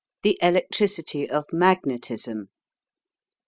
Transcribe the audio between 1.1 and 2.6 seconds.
OF MAGNETISM.